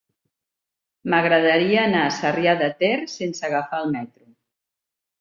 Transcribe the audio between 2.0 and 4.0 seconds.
a Sarrià de Ter sense agafar el